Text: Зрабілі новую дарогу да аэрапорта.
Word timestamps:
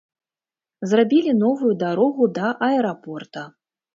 Зрабілі 0.93 1.35
новую 1.43 1.73
дарогу 1.85 2.29
да 2.39 2.47
аэрапорта. 2.71 3.47